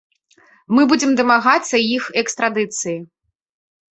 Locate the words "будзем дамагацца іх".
0.93-2.03